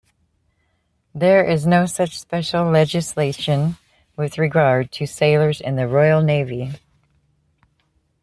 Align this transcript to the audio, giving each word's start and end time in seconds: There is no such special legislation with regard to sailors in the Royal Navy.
There 1.13 1.43
is 1.47 1.67
no 1.67 1.85
such 1.85 2.19
special 2.19 2.65
legislation 2.71 3.77
with 4.17 4.39
regard 4.39 4.91
to 4.93 5.05
sailors 5.05 5.61
in 5.61 5.75
the 5.75 5.87
Royal 5.87 6.23
Navy. 6.23 6.71